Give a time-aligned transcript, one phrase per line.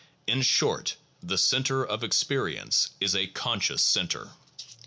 [0.25, 4.31] In short, the center of experience is a conscious center.